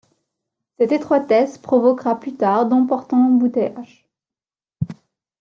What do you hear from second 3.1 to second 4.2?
embouteillages.